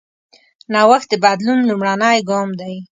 نوښت 0.73 1.07
د 1.11 1.13
بدلون 1.23 1.59
لومړنی 1.69 2.17
ګام 2.29 2.49
دی. 2.59 2.75